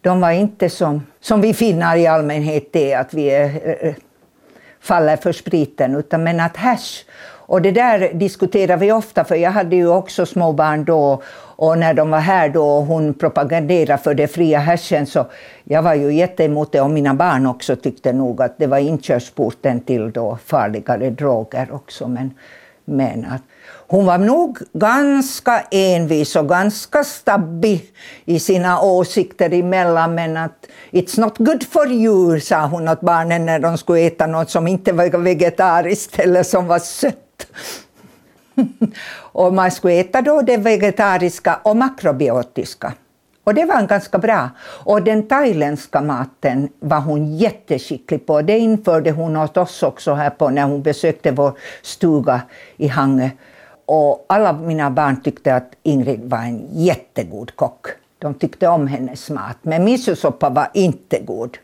[0.00, 3.94] De var inte som, som vi finnar i allmänhet är, att vi är, eh,
[4.80, 7.04] faller för spriten, utan men att hash
[7.48, 11.22] och det där diskuterar vi ofta, för jag hade ju också små barn då
[11.56, 15.26] och när de var här då och hon propagerade för det fria hashen så
[15.64, 19.80] jag var ju jätteemot det och mina barn också tyckte nog att det var inkörsporten
[19.80, 22.08] till då farligare droger också.
[22.08, 22.34] Men,
[22.84, 23.42] men att
[23.88, 27.82] hon var nog ganska envis och ganska stabbig
[28.24, 33.46] i sina åsikter emellan men att It's not good for you, sa hon åt barnen
[33.46, 37.46] när de skulle äta något som inte var vegetariskt eller som var sött.
[39.36, 42.92] och man skulle äta då det vegetariska och makrobiotiska.
[43.44, 44.50] Och det var ganska bra.
[44.84, 48.42] Och den thailändska maten var hon jätteskicklig på.
[48.42, 52.40] Det införde hon åt oss också här på när hon besökte vår stuga
[52.76, 53.30] i Hangö.
[53.86, 57.86] Och alla mina barn tyckte att Ingrid var en jättegod kock.
[58.18, 61.58] De tyckte om hennes mat, men misosoppa var inte god.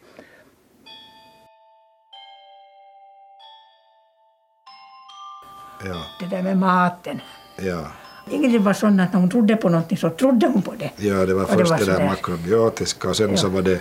[5.85, 6.03] Ja.
[6.21, 7.21] Det där med maten.
[7.57, 7.87] Ja.
[8.31, 10.91] Ingrid var sån att när hon trodde på någonting så trodde hon på det.
[10.97, 12.07] ja, det var Och först det, var där sådär.
[12.07, 13.37] makrobiotiska och sen Ja.
[13.37, 13.81] så var det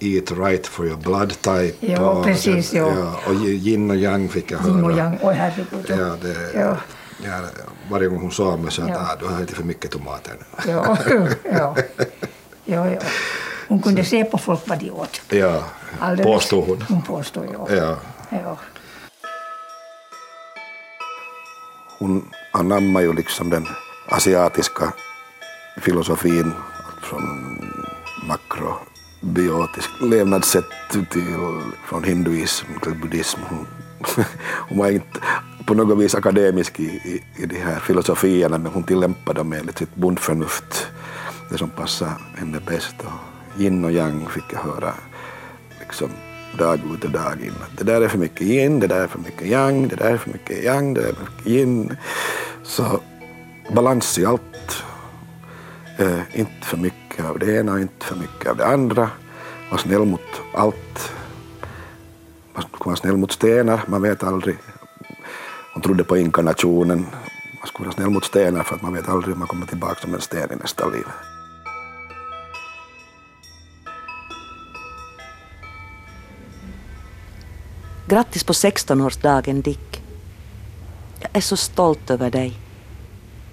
[0.00, 1.72] Eat right for your blood type.
[1.92, 2.92] Ja, och precis, sen, ja.
[2.98, 3.20] ja.
[3.26, 4.72] Och yin och yang fick jag höra.
[4.72, 5.84] Yin och yang, oj herregud.
[5.88, 6.76] Ja, det, Ja.
[7.24, 7.40] ja,
[7.90, 8.96] varje gång hon såg mig så att Ja.
[8.98, 10.72] ah, du har lite för mycket tomater nu.
[10.72, 10.98] Ja,
[11.52, 11.76] ja.
[12.64, 13.00] Ja, ja.
[13.68, 15.20] Hon kunde se på folk vad de åt.
[15.28, 15.62] Ja,
[16.00, 16.26] Alldeles.
[16.34, 16.84] påstod hon.
[16.88, 17.66] Hon påstod, ja.
[17.76, 17.96] Ja.
[18.30, 18.56] ja.
[21.98, 23.66] Hon anammar ju liksom den
[24.08, 24.92] asiatiska
[25.80, 26.52] filosofin
[27.02, 27.22] från
[28.28, 31.36] makrobiotisk levnadssätt till,
[31.86, 33.40] från hinduism till buddhism.
[33.48, 33.66] Hon,
[34.68, 35.20] hon var inte
[35.66, 39.78] på något vis akademisk i, i, i de här filosofierna men hon tillämpade dem enligt
[39.78, 40.86] sitt bondförnuft,
[41.50, 42.94] det som passade henne bäst.
[42.98, 44.94] Och yin och yang fick jag höra
[45.80, 46.10] liksom
[46.58, 47.54] dag ut och dag in.
[47.78, 50.16] Det där är för mycket yin, det där är för mycket yang, det där är
[50.16, 51.96] för mycket yang, det där är för mycket yin.
[52.62, 53.00] Så
[53.74, 54.82] balans i allt.
[55.98, 59.10] Eh, inte för mycket av det ena, inte för mycket av det andra.
[59.70, 60.20] Var snäll mot
[60.54, 61.12] allt.
[62.54, 64.56] Man vara snäll mot stenar, man vet aldrig.
[65.74, 67.06] Hon trodde på inkarnationen.
[67.60, 70.00] Man skulle vara snäll mot stenar för att man vet aldrig om man kommer tillbaka
[70.00, 71.04] som en sten i nästa liv.
[78.16, 80.02] Grattis på 16-årsdagen Dick.
[81.20, 82.52] Jag är så stolt över dig.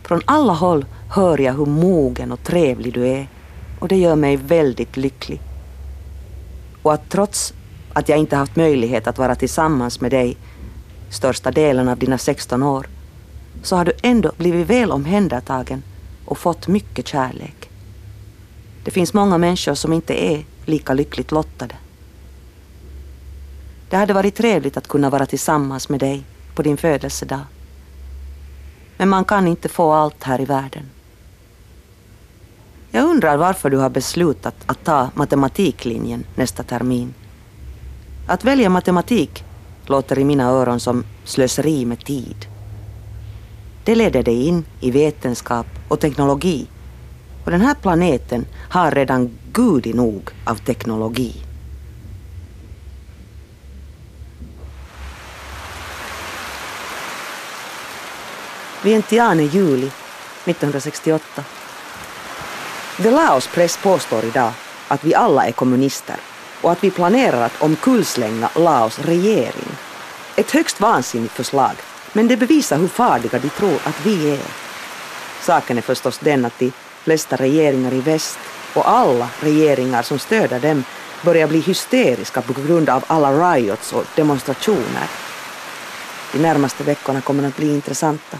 [0.03, 3.27] Från alla håll hör jag hur mogen och trevlig du är
[3.79, 5.41] och det gör mig väldigt lycklig.
[6.81, 7.53] Och att trots
[7.93, 10.37] att jag inte haft möjlighet att vara tillsammans med dig
[11.09, 12.87] största delen av dina 16 år
[13.63, 15.83] så har du ändå blivit väl omhändertagen
[16.25, 17.69] och fått mycket kärlek.
[18.83, 21.75] Det finns många människor som inte är lika lyckligt lottade.
[23.93, 26.23] Det hade varit trevligt att kunna vara tillsammans med dig
[26.55, 27.39] på din födelsedag.
[28.97, 30.83] Men man kan inte få allt här i världen.
[32.91, 37.13] Jag undrar varför du har beslutat att ta matematiklinjen nästa termin.
[38.27, 39.43] Att välja matematik
[39.85, 42.45] låter i mina öron som slöseri med tid.
[43.83, 46.67] Det leder dig in i vetenskap och teknologi.
[47.45, 51.52] Och den här planeten har redan gudi nog av teknologi.
[58.83, 59.91] Vientiane juli
[60.45, 61.43] 1968.
[62.97, 64.51] The Laos Press påstår idag
[64.87, 66.15] att vi alla är kommunister
[66.61, 69.77] och att vi planerar att omkullslänga Laos regering.
[70.35, 71.71] Ett högst vansinnigt förslag,
[72.13, 74.39] men det bevisar hur farliga de tror att vi är.
[75.41, 76.71] Saken är förstås den att de
[77.03, 78.39] flesta regeringar i väst
[78.73, 80.83] och alla regeringar som stöder dem
[81.21, 85.07] börjar bli hysteriska på grund av alla riots och demonstrationer.
[86.31, 88.37] De närmaste veckorna kommer att bli intressanta.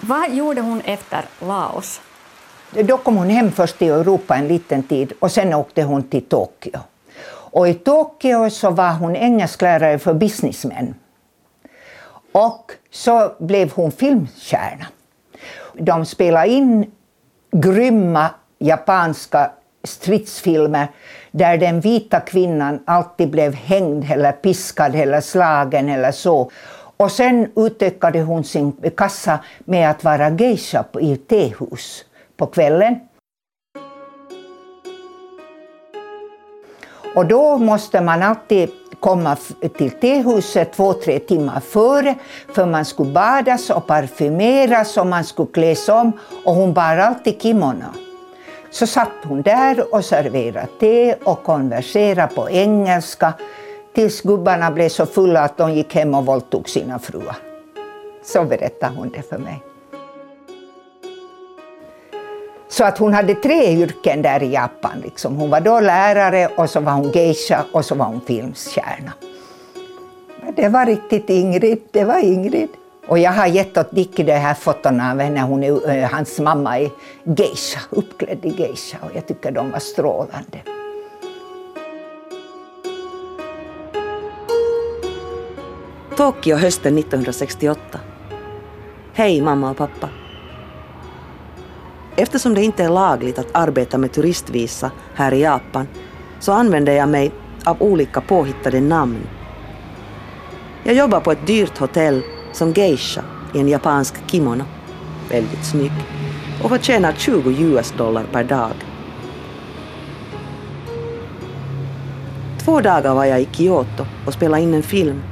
[0.00, 2.00] Vad gjorde hon efter Laos?
[2.70, 6.24] Då kom hon hem först till Europa en liten tid och sen åkte hon till
[6.24, 6.78] Tokyo.
[7.52, 10.94] Och i Tokyo så var hon engelsklärare för businessmän.
[12.32, 14.86] Och så blev hon filmstjärna.
[15.74, 16.90] De spelade in
[17.52, 19.50] grymma japanska
[19.84, 20.88] stridsfilmer
[21.30, 26.50] där den vita kvinnan alltid blev hängd eller piskad eller slagen eller så.
[27.00, 32.04] Och sen utökade hon sin kassa med att vara geisha i tehus
[32.36, 33.00] på kvällen.
[37.14, 38.70] Och då måste man alltid
[39.00, 39.36] komma
[39.76, 42.14] till tehuset två, tre timmar före,
[42.54, 46.12] för man skulle badas och parfymeras och man skulle kläs om
[46.44, 47.90] och hon bar alltid kimono.
[48.70, 53.32] Så satt hon där och serverade te och konverserade på engelska
[53.94, 57.36] tills gubbarna blev så fulla att de gick hem och våldtog sina fruar.
[58.22, 59.62] Så berättade hon det för mig.
[62.68, 65.00] Så att hon hade tre yrken där i Japan.
[65.04, 65.36] Liksom.
[65.36, 69.12] Hon var då lärare och så var hon geisha och så var hon filmstjärna.
[70.56, 72.68] Det var riktigt Ingrid, det var Ingrid.
[73.06, 76.40] Och jag har gett åt Dicky de här fotona av henne, hon är, eh, hans
[76.40, 76.90] mamma är
[77.24, 80.58] geisha, uppklädd i geisha och jag tycker de var strålande.
[86.16, 88.00] Tokyo hösten 1968.
[89.12, 90.08] Hej mamma och pappa.
[92.16, 95.88] Eftersom det inte är lagligt att arbeta med turistvisa här i Japan
[96.40, 97.32] så använder jag mig
[97.64, 99.20] av olika påhittade namn.
[100.84, 104.64] Jag jobbar på ett dyrt hotell som geisha i en japansk kimono,
[105.30, 105.92] väldigt snygg,
[106.62, 108.74] och förtjänar 20 US-dollar per dag.
[112.64, 115.22] Två dagar var jag i Kyoto och spelade in en film.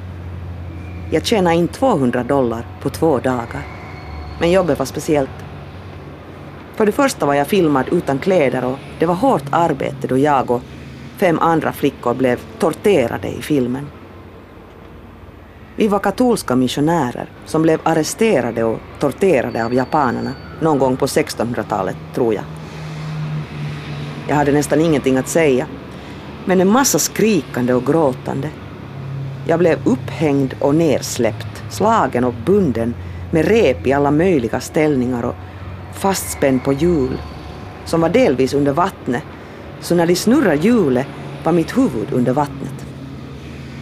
[1.10, 3.66] Jag tjänade in 200 dollar på två dagar.
[4.40, 5.30] Men jobbet var speciellt.
[6.74, 10.50] För det första var jag filmad utan kläder och det var hårt arbete då jag
[10.50, 10.62] och
[11.16, 13.86] fem andra flickor blev torterade i filmen.
[15.76, 21.96] Vi var katolska missionärer som blev arresterade och torterade av japanerna någon gång på 1600-talet,
[22.14, 22.44] tror jag.
[24.28, 25.66] Jag hade nästan ingenting att säga,
[26.44, 28.50] men en massa skrikande och gråtande.
[29.48, 32.94] Jag blev upphängd och nersläppt, slagen och bunden
[33.30, 35.34] med rep i alla möjliga ställningar och
[35.92, 37.18] fastspänd på hjul
[37.84, 39.22] som var delvis under vattnet,
[39.80, 41.06] så när de snurrade hjulet
[41.44, 42.86] var mitt huvud under vattnet.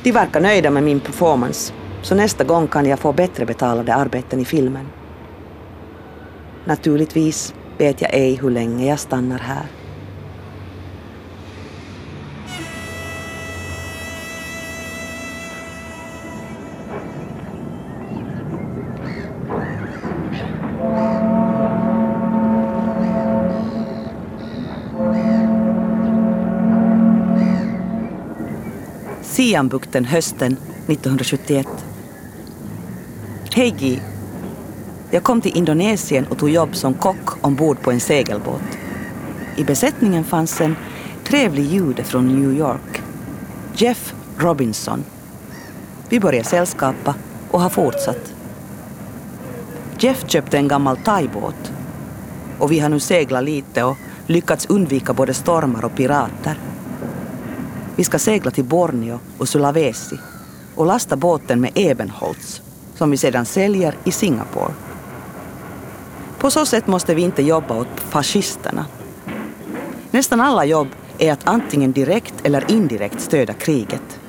[0.03, 4.41] De verkar nöjda med min performance, så nästa gång kan jag få bättre betalade arbeten
[4.41, 4.87] i filmen.
[6.65, 9.67] Naturligtvis vet jag ej hur länge jag stannar här.
[29.47, 31.67] Siambukten hösten 1971.
[33.55, 34.01] Hej Gi.
[35.11, 38.63] Jag kom till Indonesien och tog jobb som kock ombord på en segelbåt.
[39.57, 40.77] I besättningen fanns en
[41.25, 43.03] trevlig jude från New York.
[43.75, 45.05] Jeff Robinson.
[46.09, 47.15] Vi började sällskapa
[47.51, 48.33] och har fortsatt.
[49.99, 51.73] Jeff köpte en gammal thaibåt
[52.59, 56.59] och vi har nu seglat lite och lyckats undvika både stormar och pirater.
[57.97, 60.19] Vi ska segla till Borneo och Sulawesi
[60.75, 62.63] och lasta båten med ebenholts
[62.95, 64.73] som vi sedan säljer i Singapore.
[66.39, 68.87] På så sätt måste vi inte jobba åt fascisterna.
[70.11, 70.89] Nästan alla jobb
[71.19, 74.21] är att antingen direkt eller indirekt stödja kriget.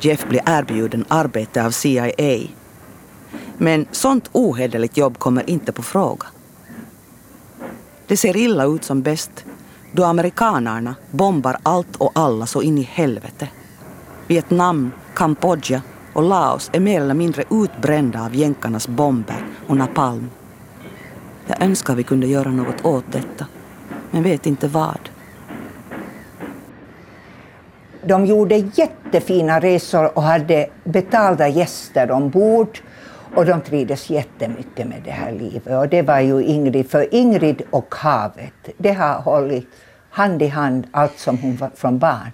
[0.00, 2.40] Jeff blir erbjuden arbete av CIA.
[3.58, 6.26] Men sånt ohederligt jobb kommer inte på fråga.
[8.06, 9.44] Det ser illa ut som bäst
[9.92, 13.48] då amerikanerna bombar allt och alla så in i helvete.
[14.26, 15.82] Vietnam, Kambodja
[16.12, 20.30] och Laos är mer eller mindre utbrända av jänkarnas bomber och napalm.
[21.46, 23.46] Jag önskar vi kunde göra något åt detta,
[24.10, 25.08] men vet inte vad.
[28.04, 32.80] De gjorde jättefina resor och hade betalda gäster ombord.
[33.36, 35.78] Och de trivdes jättemycket med det här livet.
[35.78, 39.66] Och det var ju Ingrid, för Ingrid och havet, det har hållit
[40.10, 42.30] hand i hand allt som hon var från barn.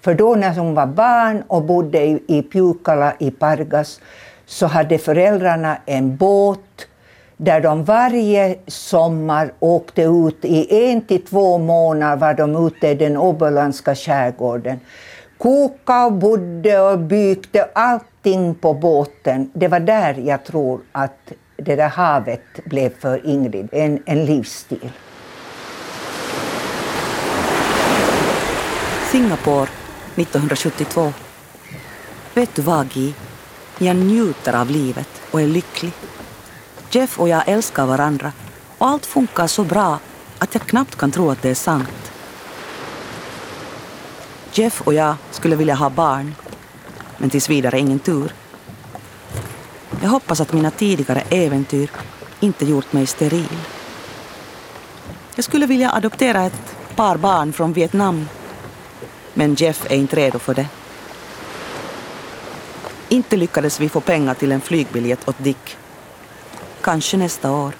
[0.00, 4.00] För då när hon var barn och bodde i Pjukala i Pargas
[4.46, 6.86] så hade föräldrarna en båt
[7.36, 12.94] där de varje sommar åkte ut i en till två månader var de ute i
[12.94, 14.80] den åboländska skärgården.
[15.38, 17.68] Koka och bodde och byggde
[18.22, 19.50] allting på båten.
[19.54, 24.92] Det var där jag tror att det där havet blev för Ingrid en, en livsstil.
[29.10, 29.68] Singapore
[30.16, 31.12] 1972.
[32.34, 33.12] Vet du vad, Guy?
[33.78, 35.92] Jag njuter av livet och är lycklig.
[36.90, 38.32] Jeff och jag älskar varandra
[38.78, 39.98] och allt funkar så bra
[40.38, 42.12] att jag knappt kan tro att det är sant.
[44.52, 46.34] Jeff och jag skulle vilja ha barn,
[47.22, 48.34] men tills vidare ingen tur.
[50.02, 51.90] Jag hoppas att mina tidigare äventyr
[52.40, 53.58] inte gjort mig steril.
[55.34, 58.28] Jag skulle vilja adoptera ett par barn från Vietnam,
[59.34, 60.66] men Jeff är inte redo för det.
[63.08, 65.76] Inte lyckades vi få pengar till en flygbiljett åt Dick
[66.80, 67.72] Kanske nästa år.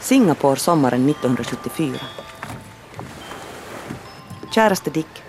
[0.00, 1.98] Singapore sommaren 1974.
[4.50, 5.22] Käraste Dick.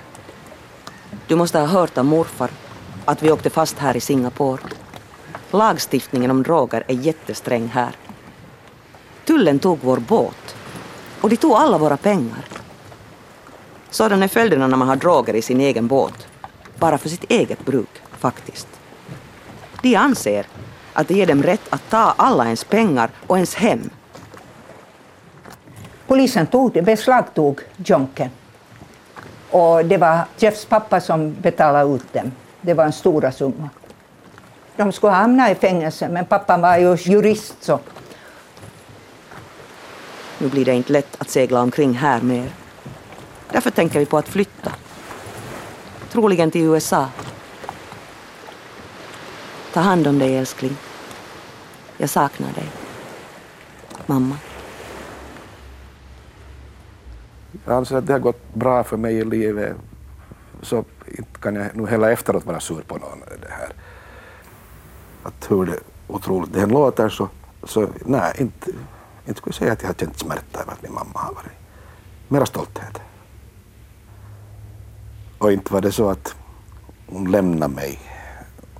[1.27, 2.49] Du måste ha hört av morfar
[3.05, 4.61] att vi åkte fast här i Singapore.
[5.51, 7.95] Lagstiftningen om droger är jättesträng här.
[9.25, 10.55] Tullen tog vår båt
[11.21, 12.45] och de tog alla våra pengar.
[13.89, 16.27] Sådana är följderna när man har droger i sin egen båt
[16.79, 18.67] bara för sitt eget bruk, faktiskt.
[19.81, 20.45] De anser
[20.93, 23.89] att det ger dem rätt att ta alla ens pengar och ens hem.
[26.07, 28.29] Polisen tog, beslagtog jonken.
[29.51, 32.31] Och det var Jeffs pappa som betalade ut dem.
[32.61, 33.69] Det var en stora summa.
[34.75, 37.79] De skulle hamna i fängelse, men pappan var ju jurist så.
[40.37, 42.49] Nu blir det inte lätt att segla omkring här mer.
[43.51, 44.71] Därför tänker vi på att flytta.
[46.11, 47.07] Troligen till USA.
[49.73, 50.77] Ta hand om dig älskling.
[51.97, 52.69] Jag saknar dig.
[54.05, 54.37] Mamma.
[57.65, 59.75] Jag anser att det har gått bra för mig i livet.
[60.61, 63.19] Så inte kan jag nu heller efteråt vara sur på någon.
[63.41, 63.73] Det här.
[65.23, 67.29] Att hur det otroligt det än låter så,
[67.63, 68.71] så nej, inte,
[69.25, 71.51] inte skulle jag säga att jag har känt smärta över att min mamma har varit.
[72.27, 73.01] Mera stolthet.
[75.37, 76.35] Och inte var det så att
[77.07, 77.99] hon lämnade mig.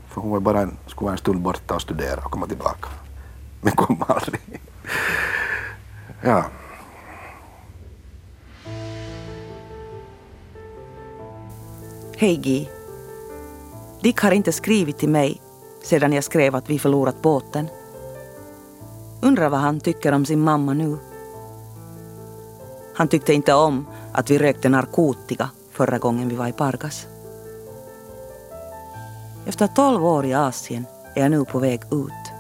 [0.08, 2.90] För hon var bara en, skulle vara en stund borta och studera och komma tillbaka.
[3.62, 4.62] Men kom aldrig.
[6.22, 6.46] Ja.
[12.22, 12.69] Hej Gi.
[13.99, 15.41] Dick har inte skrivit till mig
[15.84, 17.67] sedan jag skrev att vi förlorat båten.
[19.22, 20.97] Undrar vad han tycker om sin mamma nu.
[22.95, 27.07] Han tyckte inte om att vi rökte narkotika förra gången vi var i Pargas.
[29.45, 32.32] Efter tolv år i Asien är jag nu på väg ut.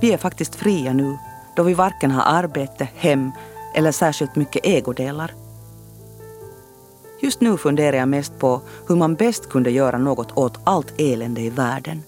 [0.00, 1.18] Vi är faktiskt fria nu
[1.56, 3.32] då vi varken har arbete, hem
[3.74, 5.34] eller särskilt mycket ägodelar.
[7.20, 11.40] Just nu funderar jag mest på hur man bäst kunde göra något åt allt elände
[11.40, 12.02] i världen.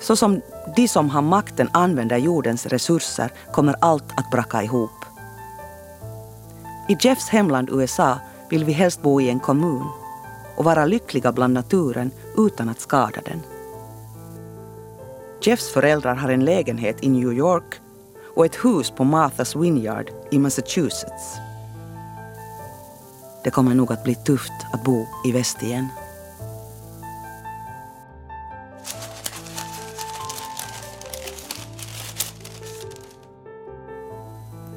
[0.00, 0.40] Så som
[0.76, 4.90] de som har makten använder jordens resurser kommer allt att braka ihop.
[6.88, 8.18] I Jeffs hemland USA
[8.50, 9.86] vill vi helst bo i en kommun
[10.56, 13.42] och vara lyckliga bland naturen utan att skada den.
[15.42, 17.80] Jeffs föräldrar har en lägenhet i New York
[18.34, 21.38] och ett hus på Martha's Vineyard i Massachusetts.
[23.44, 25.88] Det kommer nog att bli tufft att bo i väst igen.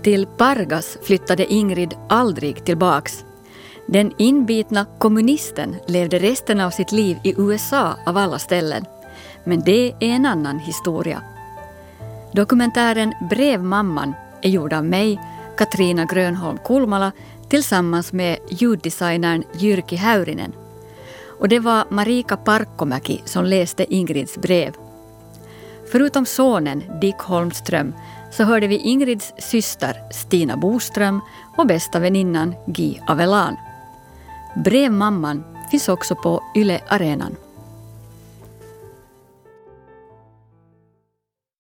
[0.03, 3.25] Till Pargas flyttade Ingrid aldrig tillbaks.
[3.85, 8.85] Den inbitna kommunisten levde resten av sitt liv i USA av alla ställen.
[9.43, 11.21] Men det är en annan historia.
[12.31, 15.19] Dokumentären Brevmamman är gjord av mig,
[15.57, 17.11] Katrina Grönholm Kulmala
[17.49, 20.53] tillsammans med ljuddesignern Jyrki Häyrinen.
[21.39, 24.73] Och det var Marika Parkkomäki som läste Ingrids brev.
[25.91, 27.93] Förutom sonen Dick Holmström
[28.31, 31.21] så hörde vi Ingrids syster Stina Boström
[31.57, 33.55] och bästa väninnan Gi Avelan.
[34.55, 37.35] Brevmamman finns också på Yle Arenan.